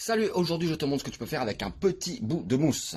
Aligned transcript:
Salut, 0.00 0.28
aujourd'hui 0.32 0.68
je 0.68 0.74
te 0.74 0.84
montre 0.84 1.00
ce 1.00 1.04
que 1.06 1.10
tu 1.10 1.18
peux 1.18 1.26
faire 1.26 1.42
avec 1.42 1.60
un 1.60 1.72
petit 1.72 2.20
bout 2.22 2.44
de 2.46 2.54
mousse. 2.54 2.94